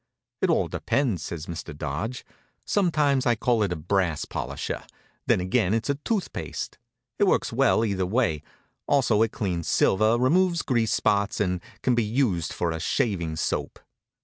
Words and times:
"It 0.41 0.49
all 0.49 0.67
depends," 0.67 1.21
says 1.21 1.45
Mr. 1.45 1.77
Dodge. 1.77 2.25
"Sometimes 2.65 3.27
I 3.27 3.35
call 3.35 3.61
it 3.61 3.71
a 3.71 3.75
brass 3.75 4.25
polisher, 4.25 4.83
then 5.27 5.39
again 5.39 5.75
it's 5.75 5.91
a 5.91 5.99
tooth 6.03 6.33
paste. 6.33 6.79
It 7.19 7.25
works 7.25 7.53
well 7.53 7.85
either 7.85 8.07
way. 8.07 8.41
Also 8.87 9.21
it 9.21 9.31
cleans 9.31 9.67
silver, 9.67 10.17
removes 10.17 10.63
grease 10.63 10.91
spots, 10.91 11.39
and 11.39 11.61
can 11.83 11.93
be 11.93 12.03
used 12.03 12.51
for 12.51 12.71
a 12.71 12.79
shaving 12.79 13.35
soap. 13.35 13.77